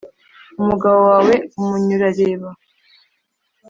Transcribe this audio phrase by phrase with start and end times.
[0.61, 2.49] Umugabo wawe, umunyurareba